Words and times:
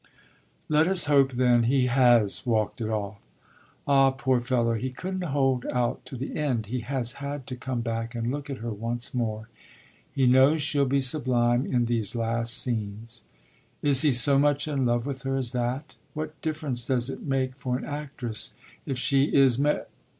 "Let 0.67 0.87
us 0.87 1.05
hope, 1.05 1.33
then, 1.33 1.65
he 1.65 1.85
has 1.85 2.43
walked 2.43 2.81
it 2.81 2.89
off!" 2.89 3.19
"Ah 3.85 4.09
poor 4.09 4.39
fellow 4.41 4.73
he 4.73 4.89
couldn't 4.89 5.21
hold 5.25 5.63
out 5.71 6.03
to 6.05 6.15
the 6.17 6.35
end; 6.37 6.65
he 6.65 6.79
has 6.79 7.13
had 7.21 7.45
to 7.45 7.55
come 7.55 7.81
back 7.81 8.15
and 8.15 8.31
look 8.31 8.49
at 8.49 8.57
her 8.65 8.71
once 8.71 9.13
more. 9.13 9.47
He 10.11 10.25
knows 10.25 10.59
she'll 10.63 10.87
be 10.87 11.01
sublime 11.01 11.67
in 11.67 11.85
these 11.85 12.15
last 12.15 12.55
scenes." 12.57 13.21
"Is 13.83 14.01
he 14.01 14.11
so 14.11 14.39
much 14.39 14.67
in 14.67 14.87
love 14.87 15.05
with 15.05 15.21
her 15.21 15.35
as 15.37 15.51
that? 15.51 15.93
What 16.15 16.41
difference 16.41 16.83
does 16.83 17.07
it 17.11 17.21
make 17.21 17.55
for 17.57 17.77
an 17.77 17.85
actress 17.85 18.55
if 18.87 18.97
she 18.97 19.25
is 19.25 19.59
mar 19.59 19.85